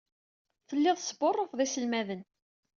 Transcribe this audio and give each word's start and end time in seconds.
Telliḍ 0.67 0.95
tesbuṛṛufeḍ 0.97 1.59
iselmaden. 1.65 2.21